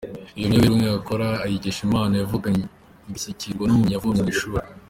Iyo 0.37 0.47
myuga 0.47 0.57
y’uruhurirane 0.65 0.99
akora 1.01 1.27
ayikesha 1.45 1.81
impano 1.87 2.13
yavukanye 2.17 2.63
igashyigikirwa 3.07 3.63
n’ubumenyi 3.65 3.93
yavomye 3.95 4.21
mu 4.25 4.31
ishuri. 4.35 4.57